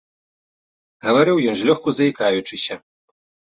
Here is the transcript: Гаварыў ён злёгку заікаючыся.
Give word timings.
Гаварыў 1.09 1.37
ён 1.53 1.59
злёгку 1.61 1.89
заікаючыся. 1.99 2.75